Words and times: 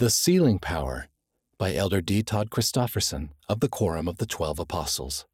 The 0.00 0.08
Sealing 0.08 0.58
Power 0.58 1.08
by 1.58 1.74
Elder 1.74 2.00
D. 2.00 2.22
Todd 2.22 2.48
Christofferson 2.48 3.32
of 3.50 3.60
the 3.60 3.68
Quorum 3.68 4.08
of 4.08 4.16
the 4.16 4.24
Twelve 4.24 4.58
Apostles. 4.58 5.26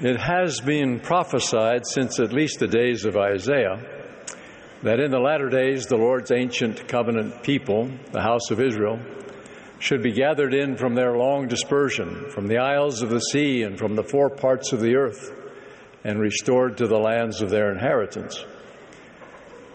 It 0.00 0.20
has 0.20 0.60
been 0.60 1.00
prophesied 1.00 1.84
since 1.84 2.20
at 2.20 2.32
least 2.32 2.60
the 2.60 2.68
days 2.68 3.04
of 3.04 3.16
Isaiah 3.16 3.82
that 4.84 5.00
in 5.00 5.10
the 5.10 5.18
latter 5.18 5.48
days 5.48 5.86
the 5.86 5.96
Lord's 5.96 6.30
ancient 6.30 6.86
covenant 6.86 7.42
people, 7.42 7.90
the 8.12 8.22
house 8.22 8.52
of 8.52 8.60
Israel, 8.60 9.00
should 9.80 10.04
be 10.04 10.12
gathered 10.12 10.54
in 10.54 10.76
from 10.76 10.94
their 10.94 11.16
long 11.16 11.48
dispersion, 11.48 12.30
from 12.30 12.46
the 12.46 12.58
isles 12.58 13.02
of 13.02 13.10
the 13.10 13.18
sea 13.18 13.64
and 13.64 13.76
from 13.76 13.96
the 13.96 14.04
four 14.04 14.30
parts 14.30 14.72
of 14.72 14.78
the 14.78 14.94
earth, 14.94 15.32
and 16.04 16.20
restored 16.20 16.76
to 16.76 16.86
the 16.86 16.96
lands 16.96 17.42
of 17.42 17.50
their 17.50 17.72
inheritance. 17.72 18.44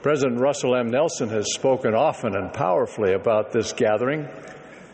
President 0.07 0.39
Russell 0.39 0.73
M. 0.73 0.89
Nelson 0.89 1.27
has 1.27 1.53
spoken 1.53 1.93
often 1.93 2.33
and 2.33 2.53
powerfully 2.53 3.11
about 3.11 3.51
this 3.51 3.73
gathering, 3.73 4.25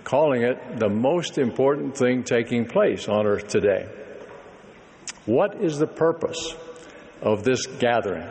calling 0.04 0.42
it 0.42 0.80
the 0.80 0.90
most 0.90 1.38
important 1.38 1.96
thing 1.96 2.24
taking 2.24 2.66
place 2.66 3.08
on 3.08 3.28
earth 3.28 3.48
today. 3.48 3.88
What 5.28 5.62
is 5.62 5.78
the 5.78 5.86
purpose 5.86 6.56
of 7.22 7.44
this 7.44 7.68
gathering? 7.68 8.28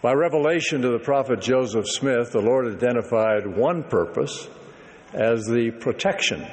By 0.00 0.14
revelation 0.14 0.80
to 0.80 0.88
the 0.88 0.98
prophet 0.98 1.42
Joseph 1.42 1.86
Smith, 1.86 2.32
the 2.32 2.40
Lord 2.40 2.74
identified 2.74 3.46
one 3.46 3.82
purpose 3.82 4.48
as 5.12 5.44
the 5.44 5.70
protection 5.70 6.46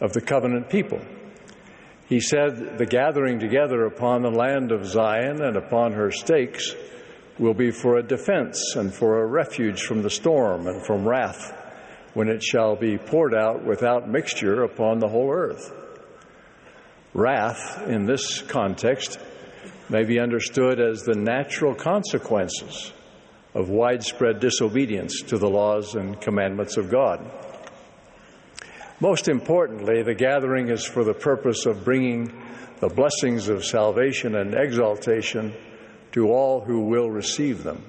of 0.00 0.12
the 0.12 0.20
covenant 0.20 0.70
people. 0.70 1.00
He 2.08 2.20
said, 2.20 2.78
The 2.78 2.86
gathering 2.86 3.40
together 3.40 3.84
upon 3.84 4.22
the 4.22 4.30
land 4.30 4.70
of 4.70 4.86
Zion 4.86 5.42
and 5.42 5.56
upon 5.56 5.90
her 5.94 6.12
stakes 6.12 6.72
will 7.38 7.54
be 7.54 7.70
for 7.70 7.96
a 7.96 8.02
defense 8.02 8.74
and 8.76 8.94
for 8.94 9.20
a 9.20 9.26
refuge 9.26 9.82
from 9.82 10.02
the 10.02 10.10
storm 10.10 10.66
and 10.66 10.84
from 10.86 11.06
wrath 11.06 11.52
when 12.14 12.28
it 12.28 12.42
shall 12.42 12.76
be 12.76 12.96
poured 12.96 13.34
out 13.34 13.64
without 13.64 14.08
mixture 14.08 14.62
upon 14.62 15.00
the 15.00 15.08
whole 15.08 15.30
earth. 15.30 15.72
Wrath, 17.12 17.82
in 17.88 18.06
this 18.06 18.42
context, 18.42 19.18
may 19.88 20.04
be 20.04 20.18
understood 20.18 20.80
as 20.80 21.02
the 21.02 21.14
natural 21.14 21.74
consequences 21.74 22.92
of 23.54 23.68
widespread 23.68 24.40
disobedience 24.40 25.22
to 25.22 25.38
the 25.38 25.48
laws 25.48 25.94
and 25.94 26.20
commandments 26.20 26.76
of 26.76 26.90
God. 26.90 27.24
Most 29.00 29.28
importantly, 29.28 30.02
the 30.02 30.14
gathering 30.14 30.68
is 30.70 30.84
for 30.84 31.04
the 31.04 31.14
purpose 31.14 31.66
of 31.66 31.84
bringing 31.84 32.32
the 32.80 32.88
blessings 32.88 33.48
of 33.48 33.64
salvation 33.64 34.36
and 34.36 34.54
exaltation 34.54 35.54
to 36.14 36.28
all 36.28 36.60
who 36.60 36.80
will 36.82 37.10
receive 37.10 37.64
them. 37.64 37.84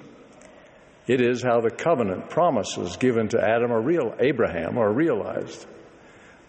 It 1.06 1.20
is 1.20 1.42
how 1.42 1.60
the 1.60 1.70
covenant 1.70 2.28
promises 2.28 2.96
given 2.96 3.28
to 3.28 3.40
Adam 3.40 3.70
or 3.70 3.80
real 3.80 4.14
Abraham 4.18 4.78
are 4.78 4.92
realized. 4.92 5.64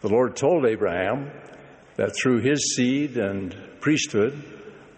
The 0.01 0.09
Lord 0.09 0.35
told 0.35 0.65
Abraham 0.65 1.31
that 1.95 2.15
through 2.15 2.41
his 2.41 2.75
seed 2.75 3.17
and 3.17 3.55
priesthood, 3.79 4.43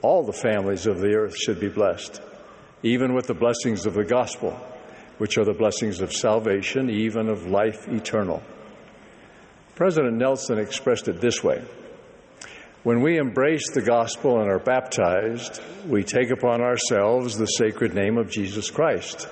all 0.01 0.23
the 0.23 0.31
families 0.31 0.87
of 0.87 0.99
the 0.99 1.13
earth 1.15 1.35
should 1.35 1.59
be 1.59 1.67
blessed, 1.67 2.21
even 2.83 3.13
with 3.13 3.27
the 3.27 3.33
blessings 3.33 3.85
of 3.85 3.93
the 3.93 4.05
gospel, 4.05 4.57
which 5.17 5.37
are 5.37 5.43
the 5.43 5.53
blessings 5.53 5.99
of 5.99 6.13
salvation, 6.13 6.89
even 6.89 7.27
of 7.27 7.45
life 7.45 7.89
eternal. 7.89 8.41
President 9.75 10.15
Nelson 10.15 10.57
expressed 10.57 11.09
it 11.09 11.19
this 11.19 11.43
way 11.43 11.61
when 12.83 13.01
we 13.01 13.17
embrace 13.17 13.71
the 13.71 13.81
gospel 13.81 14.39
and 14.39 14.49
are 14.49 14.59
baptized, 14.59 15.61
we 15.87 16.03
take 16.03 16.29
upon 16.29 16.61
ourselves 16.61 17.37
the 17.37 17.45
sacred 17.45 17.93
name 17.93 18.17
of 18.17 18.31
Jesus 18.31 18.71
Christ. 18.71 19.27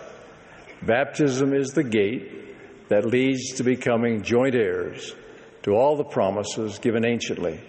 Baptism 0.82 1.54
is 1.54 1.72
the 1.72 1.84
gate 1.84 2.90
that 2.90 3.06
leads 3.06 3.54
to 3.54 3.64
becoming 3.64 4.22
joint 4.22 4.54
heirs 4.54 5.16
to 5.64 5.72
all 5.72 5.96
the 5.96 6.04
promises 6.04 6.80
given 6.80 7.06
anciently 7.06 7.62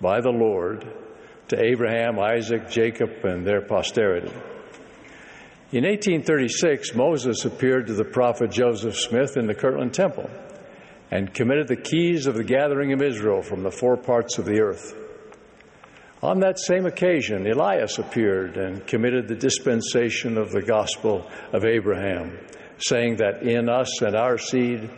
by 0.00 0.20
the 0.20 0.30
Lord 0.30 0.86
to 1.48 1.62
Abraham, 1.62 2.18
Isaac, 2.18 2.68
Jacob, 2.68 3.24
and 3.24 3.46
their 3.46 3.62
posterity. 3.62 4.32
In 5.72 5.84
1836, 5.84 6.94
Moses 6.94 7.44
appeared 7.44 7.86
to 7.86 7.94
the 7.94 8.04
prophet 8.04 8.50
Joseph 8.50 8.96
Smith 8.96 9.36
in 9.36 9.46
the 9.46 9.54
Kirtland 9.54 9.94
Temple 9.94 10.30
and 11.10 11.32
committed 11.32 11.68
the 11.68 11.76
keys 11.76 12.26
of 12.26 12.34
the 12.34 12.44
gathering 12.44 12.92
of 12.92 13.02
Israel 13.02 13.42
from 13.42 13.62
the 13.62 13.70
four 13.70 13.96
parts 13.96 14.38
of 14.38 14.44
the 14.44 14.60
earth. 14.60 14.94
On 16.24 16.40
that 16.40 16.58
same 16.58 16.86
occasion, 16.86 17.46
Elias 17.46 17.98
appeared 17.98 18.56
and 18.56 18.86
committed 18.86 19.28
the 19.28 19.34
dispensation 19.34 20.38
of 20.38 20.52
the 20.52 20.62
gospel 20.62 21.30
of 21.52 21.66
Abraham, 21.66 22.38
saying 22.78 23.16
that 23.16 23.42
in 23.42 23.68
us 23.68 24.00
and 24.00 24.16
our 24.16 24.38
seed, 24.38 24.88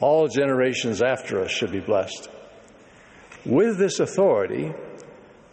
all 0.00 0.28
generations 0.28 1.02
after 1.02 1.42
us 1.42 1.50
should 1.50 1.72
be 1.72 1.80
blessed. 1.80 2.30
With 3.44 3.76
this 3.76 4.00
authority, 4.00 4.72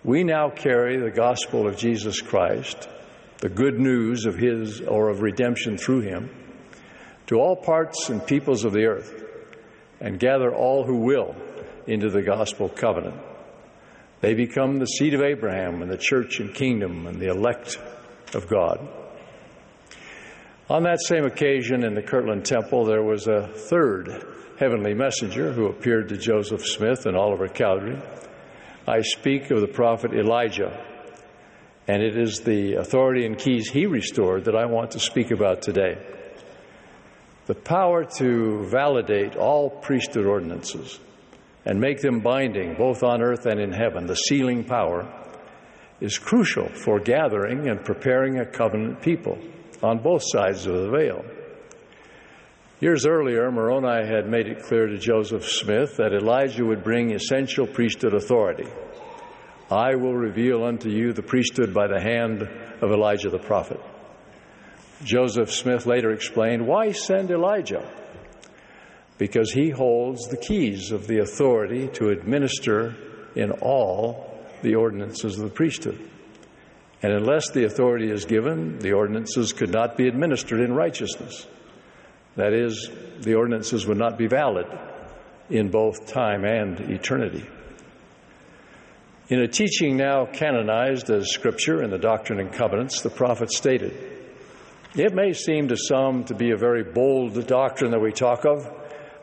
we 0.06 0.24
now 0.24 0.52
carry 0.52 0.96
the 0.96 1.12
gospel 1.12 1.68
of 1.68 1.76
Jesus 1.76 2.22
Christ, 2.22 2.88
the 3.40 3.50
good 3.50 3.78
news 3.78 4.26
of 4.26 4.38
his 4.38 4.80
or 4.80 5.10
of 5.10 5.22
redemption 5.22 5.78
through 5.78 6.00
him, 6.00 6.30
to 7.28 7.36
all 7.36 7.58
parts 7.58 8.08
and 8.08 8.26
peoples 8.26 8.64
of 8.64 8.72
the 8.72 8.86
earth, 8.86 9.22
and 10.00 10.18
gather 10.18 10.56
all 10.56 10.86
who 10.86 10.96
will 10.96 11.36
into 11.88 12.10
the 12.10 12.22
gospel 12.22 12.70
covenant. 12.70 13.20
They 14.22 14.34
become 14.34 14.80
the 14.80 14.86
seed 14.86 15.14
of 15.14 15.22
Abraham 15.22 15.82
and 15.82 15.90
the 15.90 15.98
church 15.98 16.40
and 16.40 16.54
kingdom 16.54 17.08
and 17.08 17.20
the 17.20 17.30
elect 17.30 17.80
of 18.34 18.48
God. 18.48 18.88
On 20.70 20.84
that 20.84 21.02
same 21.02 21.26
occasion 21.26 21.84
in 21.84 21.96
the 21.96 22.02
Kirtland 22.02 22.46
Temple, 22.46 22.86
there 22.86 23.02
was 23.02 23.28
a 23.28 23.48
third 23.48 24.26
heavenly 24.60 24.94
messenger 24.94 25.54
who 25.54 25.68
appeared 25.68 26.10
to 26.10 26.18
Joseph 26.18 26.66
Smith 26.66 27.06
and 27.06 27.16
Oliver 27.16 27.48
Cowdery. 27.48 27.98
I 28.86 29.02
speak 29.02 29.52
of 29.52 29.62
the 29.62 29.68
prophet 29.68 30.14
Elijah, 30.14 30.86
and 31.88 32.04
it 32.04 32.18
is 32.18 32.42
the 32.42 32.74
authority 32.74 33.26
and 33.26 33.38
keys 33.38 33.70
he 33.70 33.86
restored 33.86 34.46
that 34.46 34.56
I 34.56 34.66
want 34.66 34.92
to 34.92 35.00
speak 35.00 35.32
about 35.32 35.62
today. 35.62 35.98
The 37.46 37.56
power 37.56 38.04
to 38.18 38.66
validate 38.66 39.38
all 39.38 39.70
priesthood 39.70 40.26
ordinances 40.26 41.00
and 41.66 41.80
make 41.80 42.02
them 42.02 42.20
binding 42.20 42.76
both 42.76 43.04
on 43.04 43.22
earth 43.22 43.46
and 43.46 43.60
in 43.60 43.72
heaven, 43.72 44.06
the 44.06 44.16
sealing 44.16 44.64
power, 44.64 45.08
is 46.00 46.18
crucial 46.18 46.70
for 46.70 47.00
gathering 47.00 47.70
and 47.70 47.84
preparing 47.84 48.40
a 48.40 48.46
covenant 48.46 49.02
people 49.02 49.38
on 49.84 50.00
both 50.00 50.24
sides 50.26 50.66
of 50.66 50.76
the 50.76 50.90
veil. 50.90 51.24
Years 52.80 53.06
earlier, 53.06 53.52
Moroni 53.52 54.08
had 54.08 54.30
made 54.30 54.48
it 54.48 54.64
clear 54.64 54.88
to 54.88 54.98
Joseph 54.98 55.46
Smith 55.46 55.98
that 55.98 56.14
Elijah 56.14 56.64
would 56.64 56.82
bring 56.82 57.12
essential 57.12 57.68
priesthood 57.68 58.14
authority. 58.14 58.70
I 59.70 59.96
will 59.96 60.16
reveal 60.16 60.64
unto 60.64 60.90
you 60.90 61.12
the 61.12 61.22
priesthood 61.22 61.74
by 61.74 61.88
the 61.88 62.00
hand 62.00 62.42
of 62.82 62.92
Elijah 62.92 63.30
the 63.30 63.38
prophet. 63.38 63.82
Joseph 65.04 65.52
Smith 65.52 65.86
later 65.86 66.12
explained, 66.12 66.66
Why 66.66 66.92
send 66.94 67.32
Elijah? 67.32 67.86
Because 69.20 69.52
he 69.52 69.70
holds 69.70 70.28
the 70.30 70.38
keys 70.38 70.92
of 70.92 71.06
the 71.06 71.20
authority 71.20 71.90
to 71.90 72.10
administer 72.10 72.96
in 73.36 73.52
all 73.52 74.26
the 74.64 74.74
ordinances 74.74 75.38
of 75.38 75.44
the 75.44 75.54
priesthood. 75.54 76.00
And 77.04 77.14
unless 77.14 77.52
the 77.52 77.66
authority 77.66 78.10
is 78.10 78.26
given, 78.26 78.80
the 78.80 78.94
ordinances 78.94 79.54
could 79.54 79.72
not 79.72 79.98
be 79.98 80.08
administered 80.08 80.62
in 80.62 80.74
righteousness. 80.74 81.46
That 82.36 82.54
is, 82.54 82.90
the 83.20 83.36
ordinances 83.36 83.86
would 83.86 83.98
not 83.98 84.18
be 84.18 84.28
valid 84.28 84.66
in 85.50 85.70
both 85.70 86.08
time 86.08 86.46
and 86.46 86.80
eternity. 86.80 87.46
In 89.28 89.42
a 89.42 89.48
teaching 89.48 89.98
now 89.98 90.26
canonized 90.26 91.10
as 91.10 91.30
Scripture 91.30 91.84
in 91.84 91.92
the 91.92 91.98
Doctrine 91.98 92.40
and 92.40 92.54
Covenants, 92.54 93.02
the 93.02 93.10
prophet 93.10 93.52
stated, 93.52 93.94
It 94.96 95.14
may 95.14 95.34
seem 95.34 95.68
to 95.68 95.78
some 95.78 96.24
to 96.26 96.36
be 96.36 96.52
a 96.52 96.58
very 96.58 96.84
bold 96.84 97.46
doctrine 97.48 97.92
that 97.92 98.02
we 98.02 98.12
talk 98.12 98.46
of, 98.46 98.79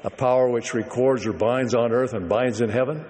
a 0.06 0.10
power 0.10 0.48
which 0.48 0.72
records 0.72 1.26
or 1.26 1.32
binds 1.32 1.74
on 1.74 1.90
earth 1.90 2.14
and 2.14 2.28
binds 2.28 2.60
in 2.60 2.70
heaven. 2.70 3.04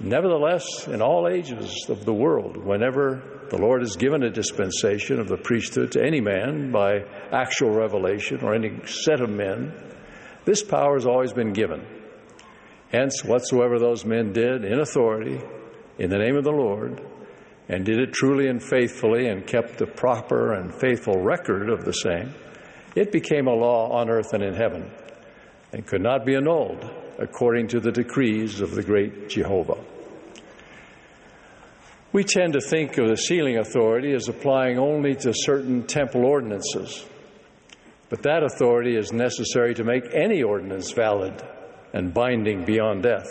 Nevertheless, 0.00 0.86
in 0.86 1.00
all 1.00 1.26
ages 1.26 1.86
of 1.88 2.04
the 2.04 2.12
world, 2.12 2.58
whenever 2.58 3.46
the 3.48 3.56
Lord 3.56 3.80
has 3.80 3.96
given 3.96 4.22
a 4.22 4.30
dispensation 4.30 5.18
of 5.18 5.28
the 5.28 5.38
priesthood 5.38 5.92
to 5.92 6.04
any 6.04 6.20
man 6.20 6.70
by 6.70 7.04
actual 7.32 7.70
revelation 7.70 8.40
or 8.42 8.54
any 8.54 8.84
set 8.84 9.22
of 9.22 9.30
men, 9.30 9.72
this 10.44 10.62
power 10.62 10.94
has 10.94 11.06
always 11.06 11.32
been 11.32 11.54
given. 11.54 11.86
Hence, 12.92 13.24
whatsoever 13.24 13.78
those 13.78 14.04
men 14.04 14.34
did 14.34 14.62
in 14.62 14.80
authority, 14.80 15.40
in 15.98 16.10
the 16.10 16.18
name 16.18 16.36
of 16.36 16.44
the 16.44 16.52
Lord, 16.52 17.00
and 17.70 17.82
did 17.82 17.98
it 17.98 18.12
truly 18.12 18.48
and 18.48 18.62
faithfully 18.62 19.28
and 19.28 19.46
kept 19.46 19.80
a 19.80 19.86
proper 19.86 20.52
and 20.52 20.74
faithful 20.74 21.22
record 21.22 21.70
of 21.70 21.86
the 21.86 21.92
same, 21.92 22.34
it 22.94 23.10
became 23.10 23.46
a 23.46 23.54
law 23.54 23.90
on 23.90 24.10
earth 24.10 24.34
and 24.34 24.42
in 24.42 24.52
heaven 24.52 24.90
and 25.74 25.84
could 25.84 26.00
not 26.00 26.24
be 26.24 26.36
annulled 26.36 26.88
according 27.18 27.66
to 27.66 27.80
the 27.80 27.90
decrees 27.90 28.60
of 28.60 28.76
the 28.76 28.82
great 28.82 29.28
Jehovah. 29.28 29.76
We 32.12 32.22
tend 32.22 32.52
to 32.52 32.60
think 32.60 32.96
of 32.96 33.08
the 33.08 33.16
sealing 33.16 33.58
authority 33.58 34.12
as 34.12 34.28
applying 34.28 34.78
only 34.78 35.16
to 35.16 35.32
certain 35.34 35.82
temple 35.82 36.26
ordinances. 36.26 37.04
But 38.08 38.22
that 38.22 38.44
authority 38.44 38.96
is 38.96 39.12
necessary 39.12 39.74
to 39.74 39.82
make 39.82 40.04
any 40.14 40.44
ordinance 40.44 40.92
valid 40.92 41.42
and 41.92 42.14
binding 42.14 42.64
beyond 42.64 43.02
death. 43.02 43.26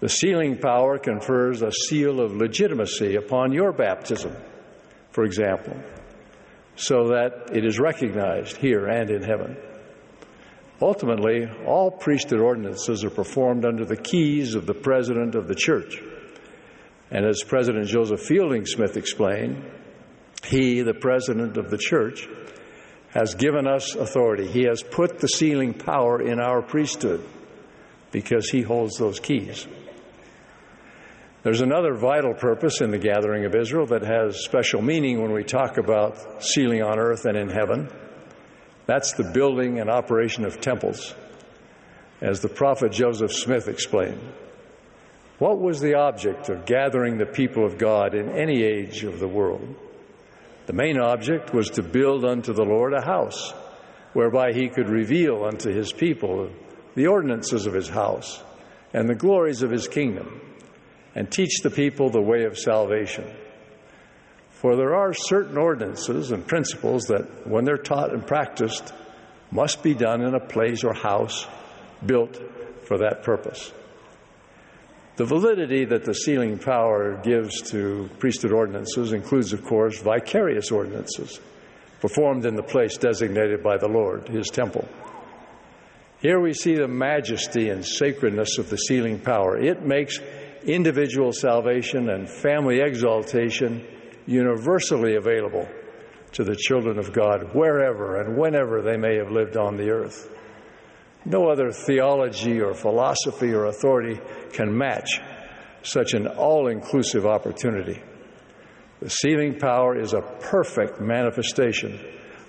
The 0.00 0.10
sealing 0.10 0.58
power 0.58 0.98
confers 0.98 1.62
a 1.62 1.72
seal 1.72 2.20
of 2.20 2.36
legitimacy 2.36 3.16
upon 3.16 3.52
your 3.52 3.72
baptism, 3.72 4.36
for 5.12 5.24
example, 5.24 5.74
so 6.76 7.08
that 7.08 7.56
it 7.56 7.64
is 7.64 7.78
recognized 7.78 8.58
here 8.58 8.86
and 8.86 9.10
in 9.10 9.22
heaven. 9.22 9.56
Ultimately, 10.80 11.46
all 11.66 11.90
priesthood 11.90 12.40
ordinances 12.40 13.04
are 13.04 13.10
performed 13.10 13.64
under 13.64 13.84
the 13.84 13.96
keys 13.96 14.54
of 14.54 14.66
the 14.66 14.74
president 14.74 15.34
of 15.34 15.48
the 15.48 15.54
church. 15.54 16.00
And 17.10 17.24
as 17.24 17.42
President 17.46 17.86
Joseph 17.86 18.20
Fielding 18.20 18.66
Smith 18.66 18.96
explained, 18.96 19.64
he, 20.44 20.82
the 20.82 20.94
president 20.94 21.56
of 21.56 21.70
the 21.70 21.78
church, 21.78 22.28
has 23.10 23.34
given 23.34 23.66
us 23.66 23.94
authority. 23.94 24.46
He 24.46 24.64
has 24.64 24.82
put 24.82 25.18
the 25.18 25.28
sealing 25.28 25.74
power 25.74 26.20
in 26.20 26.38
our 26.38 26.62
priesthood 26.62 27.24
because 28.12 28.48
he 28.50 28.62
holds 28.62 28.98
those 28.98 29.18
keys. 29.18 29.66
There's 31.42 31.60
another 31.60 31.94
vital 31.94 32.34
purpose 32.34 32.80
in 32.80 32.90
the 32.90 32.98
gathering 32.98 33.46
of 33.46 33.54
Israel 33.54 33.86
that 33.86 34.02
has 34.02 34.44
special 34.44 34.82
meaning 34.82 35.22
when 35.22 35.32
we 35.32 35.44
talk 35.44 35.78
about 35.78 36.42
sealing 36.42 36.82
on 36.82 36.98
earth 36.98 37.24
and 37.24 37.36
in 37.36 37.48
heaven. 37.48 37.88
That's 38.88 39.12
the 39.12 39.30
building 39.34 39.80
and 39.80 39.90
operation 39.90 40.46
of 40.46 40.62
temples, 40.62 41.14
as 42.22 42.40
the 42.40 42.48
prophet 42.48 42.90
Joseph 42.90 43.34
Smith 43.34 43.68
explained. 43.68 44.18
What 45.38 45.60
was 45.60 45.78
the 45.78 45.96
object 45.96 46.48
of 46.48 46.64
gathering 46.64 47.18
the 47.18 47.26
people 47.26 47.66
of 47.66 47.76
God 47.76 48.14
in 48.14 48.30
any 48.30 48.62
age 48.62 49.04
of 49.04 49.18
the 49.18 49.28
world? 49.28 49.76
The 50.64 50.72
main 50.72 50.98
object 50.98 51.52
was 51.52 51.68
to 51.72 51.82
build 51.82 52.24
unto 52.24 52.54
the 52.54 52.64
Lord 52.64 52.94
a 52.94 53.04
house, 53.04 53.52
whereby 54.14 54.54
he 54.54 54.70
could 54.70 54.88
reveal 54.88 55.44
unto 55.44 55.70
his 55.70 55.92
people 55.92 56.50
the 56.94 57.08
ordinances 57.08 57.66
of 57.66 57.74
his 57.74 57.90
house 57.90 58.42
and 58.94 59.06
the 59.06 59.14
glories 59.14 59.60
of 59.60 59.70
his 59.70 59.86
kingdom 59.86 60.40
and 61.14 61.30
teach 61.30 61.60
the 61.62 61.70
people 61.70 62.08
the 62.08 62.22
way 62.22 62.44
of 62.44 62.56
salvation. 62.56 63.30
For 64.60 64.74
there 64.74 64.96
are 64.96 65.12
certain 65.12 65.56
ordinances 65.56 66.32
and 66.32 66.44
principles 66.44 67.04
that, 67.04 67.46
when 67.46 67.64
they're 67.64 67.76
taught 67.76 68.12
and 68.12 68.26
practiced, 68.26 68.92
must 69.52 69.84
be 69.84 69.94
done 69.94 70.20
in 70.20 70.34
a 70.34 70.40
place 70.40 70.82
or 70.82 70.92
house 70.92 71.46
built 72.04 72.36
for 72.88 72.98
that 72.98 73.22
purpose. 73.22 73.72
The 75.14 75.26
validity 75.26 75.84
that 75.84 76.04
the 76.04 76.12
sealing 76.12 76.58
power 76.58 77.20
gives 77.22 77.70
to 77.70 78.10
priesthood 78.18 78.52
ordinances 78.52 79.12
includes, 79.12 79.52
of 79.52 79.64
course, 79.64 80.00
vicarious 80.00 80.72
ordinances 80.72 81.38
performed 82.00 82.44
in 82.44 82.56
the 82.56 82.62
place 82.62 82.96
designated 82.96 83.62
by 83.62 83.76
the 83.76 83.88
Lord, 83.88 84.28
his 84.28 84.48
temple. 84.48 84.88
Here 86.20 86.40
we 86.40 86.52
see 86.52 86.74
the 86.74 86.88
majesty 86.88 87.68
and 87.68 87.86
sacredness 87.86 88.58
of 88.58 88.70
the 88.70 88.76
sealing 88.76 89.20
power. 89.20 89.56
It 89.56 89.84
makes 89.84 90.18
individual 90.64 91.32
salvation 91.32 92.10
and 92.10 92.28
family 92.28 92.80
exaltation 92.80 93.86
universally 94.28 95.16
available 95.16 95.66
to 96.32 96.44
the 96.44 96.54
children 96.54 96.98
of 96.98 97.12
God 97.14 97.54
wherever 97.54 98.20
and 98.20 98.36
whenever 98.36 98.82
they 98.82 98.98
may 98.98 99.16
have 99.16 99.30
lived 99.30 99.56
on 99.56 99.76
the 99.76 99.88
earth. 99.88 100.30
No 101.24 101.48
other 101.48 101.72
theology 101.72 102.60
or 102.60 102.74
philosophy 102.74 103.52
or 103.54 103.64
authority 103.64 104.20
can 104.52 104.76
match 104.76 105.20
such 105.82 106.12
an 106.12 106.26
all 106.26 106.68
inclusive 106.68 107.24
opportunity. 107.24 108.02
The 109.00 109.08
sealing 109.08 109.58
power 109.58 109.98
is 109.98 110.12
a 110.12 110.20
perfect 110.20 111.00
manifestation 111.00 111.98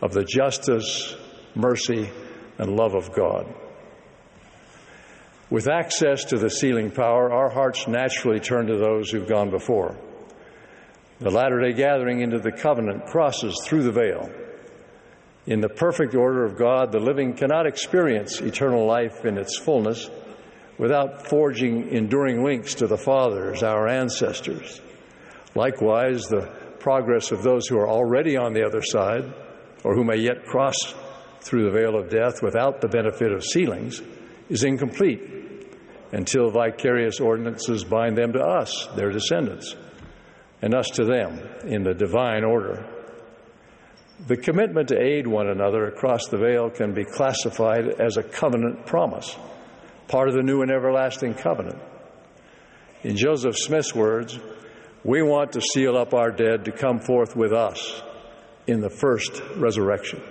of 0.01 0.13
the 0.13 0.25
justice, 0.25 1.15
mercy, 1.55 2.09
and 2.57 2.75
love 2.75 2.93
of 2.93 3.13
God. 3.13 3.53
With 5.49 5.69
access 5.69 6.25
to 6.25 6.37
the 6.37 6.49
sealing 6.49 6.91
power, 6.91 7.31
our 7.31 7.49
hearts 7.49 7.87
naturally 7.87 8.39
turn 8.39 8.67
to 8.67 8.77
those 8.77 9.09
who've 9.09 9.27
gone 9.27 9.49
before. 9.49 9.97
The 11.19 11.29
latter 11.29 11.59
day 11.59 11.73
gathering 11.73 12.21
into 12.21 12.39
the 12.39 12.51
covenant 12.51 13.05
crosses 13.07 13.61
through 13.65 13.83
the 13.83 13.91
veil. 13.91 14.29
In 15.45 15.59
the 15.59 15.67
perfect 15.67 16.15
order 16.15 16.45
of 16.45 16.57
God, 16.57 16.93
the 16.93 16.99
living 16.99 17.33
cannot 17.33 17.65
experience 17.65 18.39
eternal 18.39 18.85
life 18.85 19.25
in 19.25 19.37
its 19.37 19.57
fullness 19.57 20.09
without 20.77 21.27
forging 21.27 21.89
enduring 21.89 22.43
links 22.43 22.75
to 22.75 22.87
the 22.87 22.97
fathers, 22.97 23.63
our 23.63 23.87
ancestors. 23.87 24.79
Likewise, 25.55 26.23
the 26.23 26.49
progress 26.79 27.31
of 27.33 27.43
those 27.43 27.67
who 27.67 27.77
are 27.77 27.89
already 27.89 28.37
on 28.37 28.53
the 28.53 28.65
other 28.65 28.81
side, 28.81 29.33
or 29.83 29.95
who 29.95 30.05
may 30.05 30.17
yet 30.17 30.45
cross 30.45 30.77
through 31.41 31.65
the 31.65 31.77
veil 31.77 31.97
of 31.97 32.09
death 32.09 32.41
without 32.41 32.79
the 32.79 32.87
benefit 32.87 33.33
of 33.33 33.43
sealings, 33.43 34.01
is 34.49 34.63
incomplete 34.63 35.19
until 36.13 36.49
vicarious 36.49 37.19
ordinances 37.19 37.83
bind 37.83 38.17
them 38.17 38.31
to 38.31 38.39
us, 38.39 38.87
their 38.95 39.11
descendants, 39.11 39.75
and 40.61 40.73
us 40.73 40.87
to 40.95 41.05
them 41.05 41.39
in 41.65 41.83
the 41.83 41.93
divine 41.93 42.43
order. 42.43 42.85
The 44.27 44.35
commitment 44.35 44.89
to 44.89 45.01
aid 45.01 45.27
one 45.27 45.47
another 45.47 45.85
across 45.85 46.27
the 46.27 46.37
veil 46.37 46.69
can 46.69 46.93
be 46.93 47.05
classified 47.05 47.87
as 48.01 48.17
a 48.17 48.23
covenant 48.23 48.85
promise, 48.85 49.35
part 50.07 50.27
of 50.27 50.35
the 50.35 50.43
new 50.43 50.61
and 50.61 50.71
everlasting 50.71 51.35
covenant. 51.35 51.81
In 53.03 53.15
Joseph 53.15 53.57
Smith's 53.57 53.95
words, 53.95 54.37
we 55.05 55.21
want 55.21 55.53
to 55.53 55.61
seal 55.61 55.95
up 55.95 56.13
our 56.13 56.31
dead 56.31 56.65
to 56.65 56.73
come 56.73 56.99
forth 56.99 57.35
with 57.35 57.53
us 57.53 58.01
in 58.67 58.81
the 58.81 58.89
first 58.89 59.41
resurrection. 59.55 60.21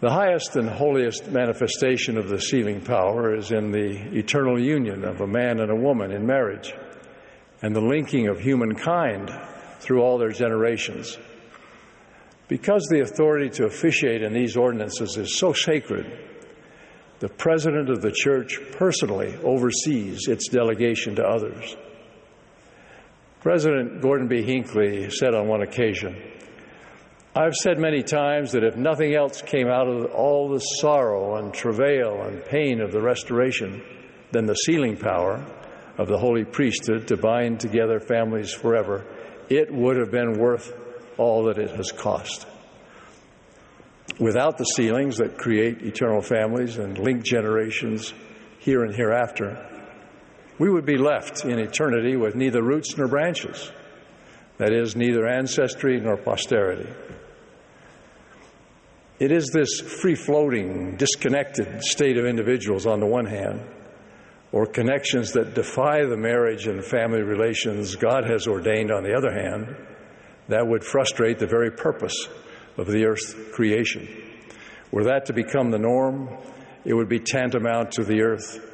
The 0.00 0.10
highest 0.10 0.56
and 0.56 0.68
holiest 0.68 1.28
manifestation 1.28 2.18
of 2.18 2.28
the 2.28 2.40
sealing 2.40 2.80
power 2.80 3.36
is 3.36 3.52
in 3.52 3.70
the 3.70 4.18
eternal 4.18 4.60
union 4.60 5.04
of 5.04 5.20
a 5.20 5.26
man 5.26 5.60
and 5.60 5.70
a 5.70 5.76
woman 5.76 6.10
in 6.10 6.26
marriage 6.26 6.74
and 7.62 7.74
the 7.74 7.80
linking 7.80 8.28
of 8.28 8.40
humankind 8.40 9.30
through 9.80 10.02
all 10.02 10.18
their 10.18 10.32
generations. 10.32 11.18
Because 12.48 12.86
the 12.90 13.00
authority 13.00 13.48
to 13.50 13.66
officiate 13.66 14.22
in 14.22 14.32
these 14.32 14.56
ordinances 14.56 15.16
is 15.16 15.38
so 15.38 15.52
sacred, 15.52 16.06
the 17.20 17.28
president 17.28 17.90
of 17.90 18.02
the 18.02 18.12
church 18.12 18.58
personally 18.72 19.36
oversees 19.44 20.26
its 20.26 20.48
delegation 20.48 21.14
to 21.16 21.22
others. 21.22 21.76
President 23.40 24.02
Gordon 24.02 24.26
B. 24.26 24.42
Hinckley 24.42 25.10
said 25.10 25.34
on 25.34 25.46
one 25.48 25.62
occasion, 25.62 26.16
I've 27.34 27.54
said 27.54 27.78
many 27.78 28.02
times 28.02 28.52
that 28.52 28.64
if 28.64 28.76
nothing 28.76 29.14
else 29.14 29.40
came 29.40 29.68
out 29.68 29.86
of 29.86 30.12
all 30.12 30.48
the 30.48 30.58
sorrow 30.58 31.36
and 31.36 31.54
travail 31.54 32.22
and 32.22 32.44
pain 32.44 32.80
of 32.80 32.90
the 32.90 33.00
restoration 33.00 33.82
than 34.32 34.46
the 34.46 34.54
sealing 34.54 34.96
power 34.96 35.46
of 36.00 36.08
the 36.08 36.16
holy 36.16 36.44
priesthood 36.44 37.08
to 37.08 37.16
bind 37.18 37.60
together 37.60 38.00
families 38.00 38.54
forever, 38.54 39.04
it 39.50 39.70
would 39.70 39.98
have 39.98 40.10
been 40.10 40.38
worth 40.38 40.72
all 41.18 41.44
that 41.44 41.58
it 41.58 41.68
has 41.76 41.92
cost. 41.92 42.46
Without 44.18 44.56
the 44.56 44.64
sealings 44.64 45.18
that 45.18 45.36
create 45.36 45.82
eternal 45.82 46.22
families 46.22 46.78
and 46.78 46.96
link 46.96 47.22
generations 47.22 48.14
here 48.60 48.82
and 48.82 48.94
hereafter, 48.94 49.62
we 50.58 50.70
would 50.70 50.86
be 50.86 50.96
left 50.96 51.44
in 51.44 51.58
eternity 51.58 52.16
with 52.16 52.34
neither 52.34 52.62
roots 52.62 52.96
nor 52.96 53.06
branches. 53.06 53.70
That 54.56 54.72
is, 54.72 54.96
neither 54.96 55.26
ancestry 55.26 56.00
nor 56.00 56.16
posterity. 56.16 56.88
It 59.18 59.32
is 59.32 59.50
this 59.52 59.80
free 59.80 60.14
floating, 60.14 60.96
disconnected 60.96 61.82
state 61.82 62.16
of 62.16 62.24
individuals 62.24 62.86
on 62.86 63.00
the 63.00 63.06
one 63.06 63.26
hand, 63.26 63.60
or 64.52 64.66
connections 64.66 65.32
that 65.32 65.54
defy 65.54 66.04
the 66.04 66.16
marriage 66.16 66.66
and 66.66 66.84
family 66.84 67.22
relations 67.22 67.96
God 67.96 68.24
has 68.28 68.46
ordained 68.46 68.90
on 68.90 69.04
the 69.04 69.14
other 69.14 69.32
hand, 69.32 69.76
that 70.48 70.66
would 70.66 70.84
frustrate 70.84 71.38
the 71.38 71.46
very 71.46 71.70
purpose 71.70 72.28
of 72.76 72.86
the 72.86 73.04
earth's 73.04 73.34
creation. 73.52 74.08
Were 74.90 75.04
that 75.04 75.26
to 75.26 75.32
become 75.32 75.70
the 75.70 75.78
norm, 75.78 76.28
it 76.84 76.94
would 76.94 77.08
be 77.08 77.20
tantamount 77.20 77.92
to 77.92 78.04
the 78.04 78.22
earth 78.22 78.66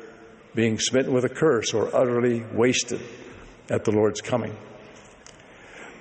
being 0.54 0.78
smitten 0.78 1.12
with 1.12 1.24
a 1.24 1.28
curse 1.28 1.74
or 1.74 1.94
utterly 1.94 2.42
wasted 2.54 3.00
at 3.68 3.84
the 3.84 3.90
Lord's 3.90 4.22
coming. 4.22 4.56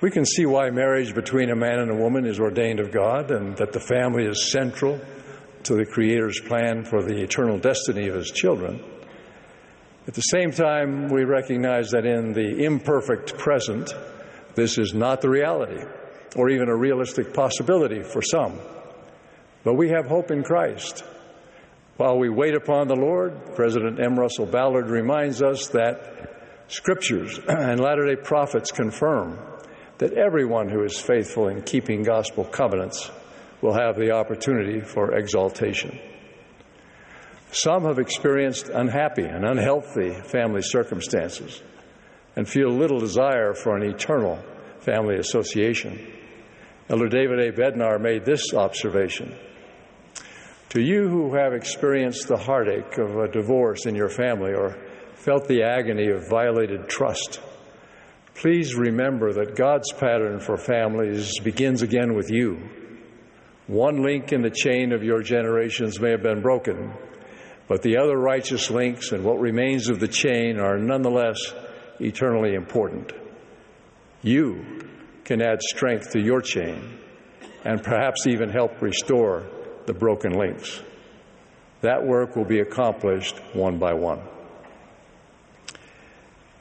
We 0.00 0.10
can 0.10 0.24
see 0.24 0.46
why 0.46 0.70
marriage 0.70 1.14
between 1.14 1.50
a 1.50 1.56
man 1.56 1.78
and 1.78 1.90
a 1.90 1.94
woman 1.94 2.26
is 2.26 2.40
ordained 2.40 2.80
of 2.80 2.92
God 2.92 3.30
and 3.30 3.56
that 3.56 3.72
the 3.72 3.80
family 3.80 4.24
is 4.24 4.50
central 4.50 5.00
to 5.64 5.74
the 5.74 5.84
Creator's 5.84 6.40
plan 6.40 6.84
for 6.84 7.02
the 7.02 7.22
eternal 7.22 7.58
destiny 7.58 8.08
of 8.08 8.14
His 8.14 8.30
children. 8.30 8.82
At 10.06 10.14
the 10.14 10.20
same 10.20 10.52
time, 10.52 11.08
we 11.08 11.24
recognize 11.24 11.90
that 11.90 12.06
in 12.06 12.32
the 12.32 12.64
imperfect 12.64 13.36
present, 13.36 13.92
this 14.54 14.78
is 14.78 14.94
not 14.94 15.20
the 15.20 15.28
reality 15.28 15.82
or 16.36 16.48
even 16.48 16.68
a 16.68 16.76
realistic 16.76 17.34
possibility 17.34 18.02
for 18.02 18.22
some. 18.22 18.60
But 19.64 19.74
we 19.74 19.88
have 19.88 20.06
hope 20.06 20.30
in 20.30 20.44
Christ. 20.44 21.02
While 21.96 22.18
we 22.18 22.28
wait 22.28 22.54
upon 22.54 22.86
the 22.86 22.94
Lord, 22.94 23.56
President 23.56 23.98
M. 23.98 24.18
Russell 24.18 24.46
Ballard 24.46 24.90
reminds 24.90 25.42
us 25.42 25.68
that 25.68 26.36
scriptures 26.68 27.40
and 27.48 27.80
Latter 27.80 28.06
day 28.06 28.20
prophets 28.20 28.70
confirm 28.70 29.38
that 29.98 30.12
everyone 30.12 30.68
who 30.68 30.84
is 30.84 31.00
faithful 31.00 31.48
in 31.48 31.62
keeping 31.62 32.04
gospel 32.04 32.44
covenants 32.44 33.10
will 33.60 33.72
have 33.72 33.96
the 33.96 34.12
opportunity 34.12 34.80
for 34.80 35.16
exaltation. 35.16 35.98
Some 37.56 37.84
have 37.84 37.98
experienced 37.98 38.68
unhappy 38.68 39.22
and 39.22 39.42
unhealthy 39.42 40.12
family 40.12 40.60
circumstances 40.60 41.62
and 42.36 42.46
feel 42.46 42.68
little 42.68 43.00
desire 43.00 43.54
for 43.54 43.74
an 43.74 43.82
eternal 43.82 44.38
family 44.80 45.16
association. 45.16 46.06
Elder 46.90 47.08
David 47.08 47.38
A. 47.38 47.52
Bednar 47.52 47.98
made 47.98 48.26
this 48.26 48.52
observation. 48.52 49.34
To 50.68 50.82
you 50.82 51.08
who 51.08 51.34
have 51.34 51.54
experienced 51.54 52.28
the 52.28 52.36
heartache 52.36 52.98
of 52.98 53.16
a 53.16 53.32
divorce 53.32 53.86
in 53.86 53.94
your 53.94 54.10
family 54.10 54.52
or 54.52 54.76
felt 55.14 55.48
the 55.48 55.62
agony 55.62 56.10
of 56.10 56.28
violated 56.28 56.90
trust, 56.90 57.40
please 58.34 58.74
remember 58.74 59.32
that 59.32 59.56
God's 59.56 59.90
pattern 59.92 60.40
for 60.40 60.58
families 60.58 61.40
begins 61.40 61.80
again 61.80 62.14
with 62.14 62.30
you. 62.30 62.68
One 63.66 64.02
link 64.02 64.30
in 64.34 64.42
the 64.42 64.50
chain 64.50 64.92
of 64.92 65.02
your 65.02 65.22
generations 65.22 65.98
may 65.98 66.10
have 66.10 66.22
been 66.22 66.42
broken, 66.42 66.92
but 67.68 67.82
the 67.82 67.96
other 67.96 68.16
righteous 68.16 68.70
links 68.70 69.12
and 69.12 69.24
what 69.24 69.40
remains 69.40 69.88
of 69.88 70.00
the 70.00 70.08
chain 70.08 70.58
are 70.58 70.78
nonetheless 70.78 71.52
eternally 72.00 72.54
important. 72.54 73.12
You 74.22 74.64
can 75.24 75.42
add 75.42 75.60
strength 75.62 76.12
to 76.12 76.20
your 76.20 76.40
chain 76.40 76.98
and 77.64 77.82
perhaps 77.82 78.26
even 78.26 78.50
help 78.50 78.80
restore 78.80 79.44
the 79.86 79.92
broken 79.92 80.32
links. 80.32 80.80
That 81.80 82.06
work 82.06 82.36
will 82.36 82.44
be 82.44 82.60
accomplished 82.60 83.36
one 83.52 83.78
by 83.78 83.94
one. 83.94 84.20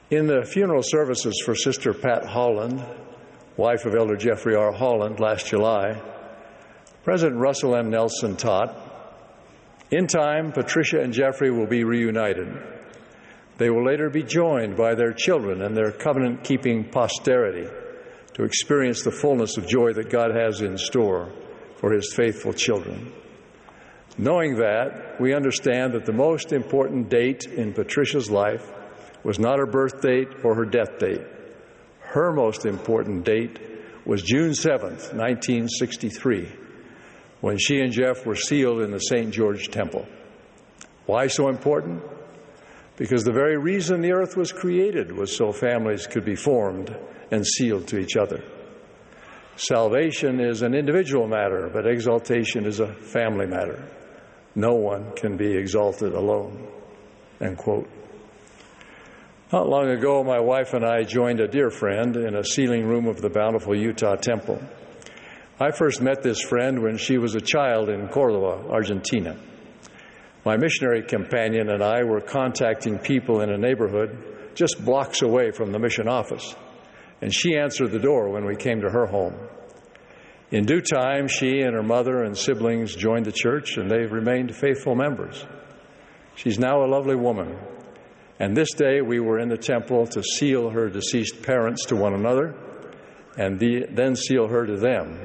In 0.10 0.28
the 0.28 0.44
funeral 0.44 0.84
services 0.84 1.42
for 1.44 1.56
Sister 1.56 1.94
Pat 1.94 2.26
Holland, 2.26 2.84
wife 3.58 3.86
of 3.86 3.96
Elder 3.96 4.16
Jeffrey 4.16 4.56
R. 4.56 4.72
Holland, 4.72 5.20
last 5.20 5.48
July, 5.48 6.02
President 7.04 7.40
Russell 7.40 7.76
M. 7.76 7.90
Nelson 7.90 8.36
taught 8.36 8.95
In 9.92 10.08
time, 10.08 10.52
Patricia 10.52 11.00
and 11.00 11.14
Jeffrey 11.14 11.52
will 11.52 11.68
be 11.68 11.84
reunited. 11.84 12.48
They 13.58 13.70
will 13.70 13.86
later 13.86 14.10
be 14.10 14.24
joined 14.24 14.76
by 14.76 14.96
their 14.96 15.14
children 15.14 15.62
and 15.62 15.78
their 15.78 15.92
covenant 15.92 16.44
keeping 16.44 16.90
posterity 16.90 17.70
to 18.34 18.44
experience 18.44 19.04
the 19.04 19.12
fullness 19.12 19.58
of 19.58 19.68
joy 19.68 19.94
that 19.94 20.10
God 20.10 20.36
has 20.36 20.62
in 20.62 20.78
store 20.78 21.32
for 21.78 21.94
His 21.94 22.14
faithful 22.14 22.52
children. 22.52 23.14
Knowing 24.18 24.56
that, 24.56 25.22
we 25.22 25.34
understand 25.34 25.94
that 25.94 26.06
the 26.06 26.14
most 26.14 26.52
important 26.52 27.10
date 27.10 27.46
in 27.46 27.74
Patricia's 27.74 28.30
life 28.30 28.72
was 29.24 29.40
not 29.40 29.60
her 29.60 29.66
birth 29.66 30.02
date 30.02 30.30
or 30.44 30.56
her 30.56 30.66
death 30.66 30.98
date. 31.00 31.22
Her 32.00 32.34
most 32.34 32.66
important 32.66 33.24
date 33.24 33.60
was 34.06 34.24
June 34.24 34.52
7th, 34.52 35.14
1963, 35.14 36.52
when 37.42 37.58
she 37.58 37.80
and 37.80 37.92
Jeff 37.92 38.26
were 38.26 38.36
sealed 38.36 38.82
in 38.82 38.92
the 38.92 39.00
St. 39.00 39.32
George 39.32 39.70
Temple. 39.70 40.08
Why 41.06 41.28
so 41.28 41.50
important? 41.50 42.02
Because 42.98 43.24
the 43.24 43.34
very 43.34 43.58
reason 43.58 44.02
the 44.02 44.14
earth 44.14 44.38
was 44.38 44.52
created 44.52 45.12
was 45.12 45.36
so 45.36 45.52
families 45.52 46.08
could 46.08 46.26
be 46.26 46.36
formed 46.36 46.96
and 47.32 47.46
sealed 47.46 47.88
to 47.88 48.00
each 48.00 48.16
other. 48.16 48.44
Salvation 49.58 50.40
is 50.40 50.62
an 50.62 50.74
individual 50.74 51.28
matter, 51.28 51.70
but 51.72 51.88
exaltation 51.88 52.66
is 52.66 52.80
a 52.80 52.94
family 52.94 53.46
matter. 53.46 53.88
No 54.56 54.76
one 54.76 55.14
can 55.16 55.38
be 55.38 55.56
exalted 55.56 56.14
alone. 56.14 56.68
End 57.42 57.58
quote. 57.58 57.90
Not 59.52 59.70
long 59.70 59.90
ago, 59.90 60.24
my 60.24 60.40
wife 60.40 60.74
and 60.74 60.84
I 60.84 61.04
joined 61.04 61.40
a 61.40 61.48
dear 61.48 61.70
friend 61.70 62.16
in 62.16 62.36
a 62.36 62.44
sealing 62.44 62.86
room 62.86 63.08
of 63.08 63.22
the 63.22 63.30
Bountiful 63.30 63.76
Utah 63.76 64.16
Temple. 64.16 64.62
I 65.60 65.72
first 65.72 66.02
met 66.02 66.22
this 66.22 66.42
friend 66.42 66.82
when 66.82 66.98
she 66.98 67.18
was 67.18 67.36
a 67.36 67.42
child 67.42 67.90
in 67.90 68.08
Cordoba, 68.10 68.70
Argentina. 68.70 69.38
My 70.46 70.58
missionary 70.58 71.04
companion 71.04 71.70
and 71.70 71.82
I 71.82 72.04
were 72.04 72.22
contacting 72.22 73.00
people 73.00 73.42
in 73.42 73.50
a 73.50 73.58
neighborhood 73.58 74.52
just 74.54 74.84
blocks 74.84 75.22
away 75.22 75.52
from 75.52 75.72
the 75.72 75.80
mission 75.80 76.08
office, 76.08 76.56
and 77.22 77.34
she 77.34 77.58
answered 77.58 77.92
the 77.92 78.00
door 78.00 78.30
when 78.30 78.46
we 78.46 78.56
came 78.56 78.82
to 78.82 78.90
her 78.90 79.06
home. 79.06 79.36
In 80.52 80.66
due 80.66 80.82
time, 80.82 81.28
she 81.28 81.62
and 81.62 81.74
her 81.74 81.84
mother 81.84 82.24
and 82.24 82.38
siblings 82.38 82.96
joined 82.96 83.26
the 83.26 83.32
church, 83.32 83.78
and 83.78 83.90
they've 83.90 84.12
remained 84.12 84.56
faithful 84.56 84.96
members. 84.96 85.46
She's 86.36 86.60
now 86.60 86.84
a 86.84 86.88
lovely 86.88 87.16
woman 87.16 87.58
and 88.40 88.56
this 88.56 88.74
day 88.74 89.02
we 89.02 89.20
were 89.20 89.40
in 89.40 89.50
the 89.50 89.58
temple 89.58 90.08
to 90.08 90.22
seal 90.22 90.70
her 90.70 90.90
deceased 90.90 91.42
parents 91.42 91.86
to 91.86 91.96
one 91.96 92.14
another 92.14 92.54
and 93.38 93.60
the, 93.60 93.86
then 93.92 94.16
seal 94.16 94.48
her 94.48 94.66
to 94.66 94.78
them. 94.78 95.18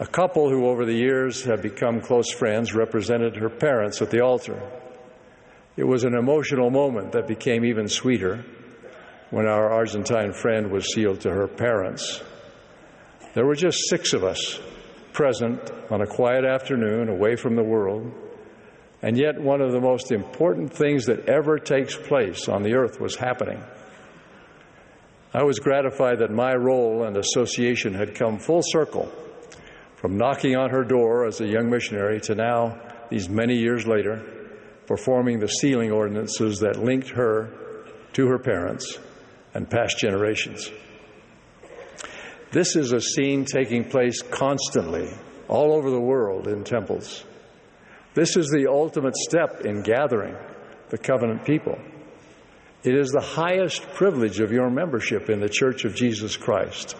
A 0.00 0.06
couple 0.06 0.50
who 0.50 0.66
over 0.66 0.84
the 0.84 0.94
years 0.94 1.44
have 1.44 1.62
become 1.62 2.00
close 2.00 2.30
friends 2.30 2.74
represented 2.74 3.36
her 3.36 3.48
parents 3.48 4.02
at 4.02 4.10
the 4.10 4.22
altar. 4.22 4.60
It 5.76 5.84
was 5.84 6.04
an 6.04 6.14
emotional 6.14 6.70
moment 6.70 7.12
that 7.12 7.28
became 7.28 7.64
even 7.64 7.88
sweeter 7.88 8.44
when 9.30 9.46
our 9.46 9.70
Argentine 9.70 10.32
friend 10.32 10.70
was 10.70 10.92
sealed 10.92 11.20
to 11.20 11.30
her 11.30 11.46
parents. 11.46 12.22
There 13.34 13.46
were 13.46 13.54
just 13.54 13.88
six 13.88 14.12
of 14.12 14.24
us 14.24 14.60
present 15.12 15.70
on 15.90 16.00
a 16.00 16.06
quiet 16.06 16.44
afternoon 16.44 17.08
away 17.08 17.36
from 17.36 17.54
the 17.56 17.62
world 17.62 18.12
and 19.04 19.18
yet, 19.18 19.38
one 19.38 19.60
of 19.60 19.70
the 19.70 19.82
most 19.82 20.12
important 20.12 20.72
things 20.72 21.04
that 21.04 21.28
ever 21.28 21.58
takes 21.58 21.94
place 21.94 22.48
on 22.48 22.62
the 22.62 22.74
earth 22.74 22.98
was 22.98 23.16
happening. 23.16 23.62
I 25.34 25.42
was 25.42 25.58
gratified 25.58 26.20
that 26.20 26.30
my 26.30 26.54
role 26.54 27.04
and 27.04 27.14
association 27.14 27.92
had 27.92 28.14
come 28.14 28.38
full 28.38 28.62
circle 28.62 29.12
from 30.04 30.18
knocking 30.18 30.54
on 30.54 30.68
her 30.68 30.84
door 30.84 31.24
as 31.24 31.40
a 31.40 31.46
young 31.46 31.70
missionary 31.70 32.20
to 32.20 32.34
now, 32.34 32.78
these 33.08 33.26
many 33.26 33.56
years 33.56 33.86
later, 33.86 34.22
performing 34.86 35.38
the 35.38 35.48
sealing 35.48 35.90
ordinances 35.90 36.58
that 36.58 36.76
linked 36.76 37.08
her 37.08 37.50
to 38.12 38.26
her 38.26 38.38
parents 38.38 38.98
and 39.54 39.70
past 39.70 39.96
generations. 39.96 40.70
This 42.52 42.76
is 42.76 42.92
a 42.92 43.00
scene 43.00 43.46
taking 43.46 43.82
place 43.82 44.20
constantly 44.20 45.08
all 45.48 45.72
over 45.72 45.88
the 45.88 45.98
world 45.98 46.48
in 46.48 46.64
temples. 46.64 47.24
This 48.12 48.36
is 48.36 48.48
the 48.48 48.70
ultimate 48.70 49.16
step 49.16 49.62
in 49.62 49.80
gathering 49.80 50.36
the 50.90 50.98
covenant 50.98 51.46
people. 51.46 51.78
It 52.82 52.94
is 52.94 53.08
the 53.08 53.22
highest 53.22 53.80
privilege 53.94 54.40
of 54.40 54.52
your 54.52 54.68
membership 54.68 55.30
in 55.30 55.40
the 55.40 55.48
Church 55.48 55.86
of 55.86 55.94
Jesus 55.94 56.36
Christ. 56.36 56.94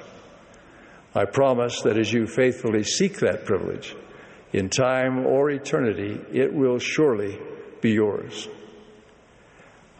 I 1.15 1.25
promise 1.27 1.83
that 1.83 1.97
as 1.97 2.13
you 2.13 2.27
faithfully 2.27 2.83
seek 2.83 3.21
that 3.21 3.45
privilege, 3.45 3.95
in 4.53 4.69
time 4.69 5.27
or 5.27 5.51
eternity, 5.51 6.21
it 6.33 6.53
will 6.53 6.79
surely 6.79 7.39
be 7.81 7.93
yours. 7.93 8.49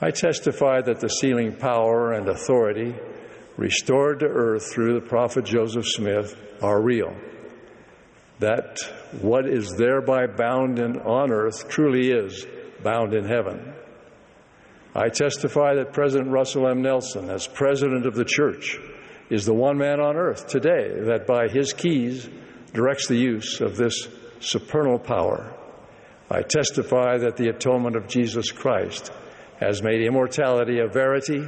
I 0.01 0.11
testify 0.11 0.81
that 0.83 1.01
the 1.01 1.09
sealing 1.09 1.55
power 1.57 2.13
and 2.13 2.29
authority 2.29 2.95
restored 3.57 4.21
to 4.21 4.27
earth 4.27 4.73
through 4.73 4.95
the 4.95 5.07
prophet 5.07 5.45
Joseph 5.45 5.87
Smith 5.87 6.37
are 6.61 6.83
real 6.83 7.15
that 8.41 8.79
what 9.21 9.49
is 9.49 9.71
thereby 9.79 10.27
bound 10.27 10.79
in, 10.79 11.01
on 11.01 11.31
earth 11.31 11.69
truly 11.69 12.11
is 12.11 12.47
bound 12.83 13.15
in 13.15 13.25
heaven. 13.25 13.73
I 14.95 15.09
testify 15.09 15.75
that 15.75 15.93
President 15.93 16.31
Russell 16.31 16.69
M. 16.69 16.83
Nelson, 16.83 17.31
as 17.31 17.47
president 17.47 18.07
of 18.07 18.15
the 18.15 18.25
church, 18.25 18.79
is 19.35 19.45
the 19.45 19.53
one 19.53 19.77
man 19.77 20.01
on 20.01 20.17
earth 20.17 20.47
today 20.47 20.89
that 21.07 21.27
by 21.27 21.49
his 21.49 21.73
keys 21.73 22.29
directs 22.73 23.09
the 23.09 23.17
use 23.17 23.61
of 23.61 23.77
this 23.77 24.09
supernal 24.39 24.99
power. 24.99 25.53
I 26.31 26.43
testify 26.43 27.19
that 27.19 27.37
the 27.37 27.49
atonement 27.49 27.97
of 27.97 28.07
Jesus 28.07 28.53
Christ 28.53 29.11
has 29.59 29.83
made 29.83 30.03
immortality 30.03 30.79
a 30.79 30.87
verity 30.87 31.45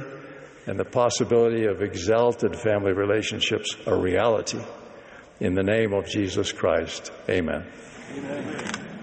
and 0.65 0.77
the 0.77 0.85
possibility 0.85 1.65
of 1.65 1.81
exalted 1.81 2.57
family 2.57 2.91
relationships 2.91 3.75
a 3.85 3.95
reality. 3.95 4.59
In 5.39 5.53
the 5.53 5.63
name 5.63 5.93
of 5.93 6.07
Jesus 6.07 6.51
Christ, 6.51 7.11
amen. 7.29 7.65
amen. 8.17 8.96